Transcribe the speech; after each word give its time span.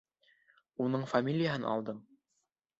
Уның 0.85 1.05
фамилияһын 1.13 1.71
алдым. 1.77 2.03